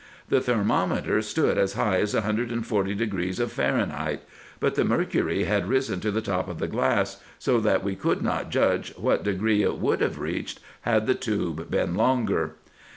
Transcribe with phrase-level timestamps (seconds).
[0.29, 4.21] The thermometer stood as high as 124° of Fahrenheit;
[4.59, 8.23] but the mercury had risen to the top of the glass, so that we could
[8.23, 12.55] not judge what degree it would have reached had the tube been longer.